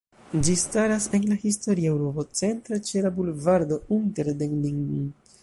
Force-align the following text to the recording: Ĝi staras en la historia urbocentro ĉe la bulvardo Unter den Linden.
Ĝi 0.45 0.53
staras 0.61 1.05
en 1.17 1.27
la 1.33 1.37
historia 1.43 1.91
urbocentro 1.97 2.81
ĉe 2.89 3.05
la 3.09 3.13
bulvardo 3.19 3.79
Unter 3.99 4.33
den 4.43 4.59
Linden. 4.67 5.07